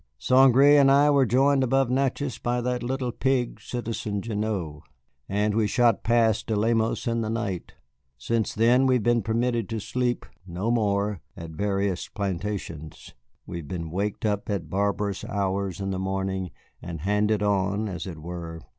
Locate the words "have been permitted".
8.95-9.69